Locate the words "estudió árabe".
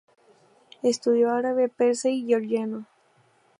0.81-1.69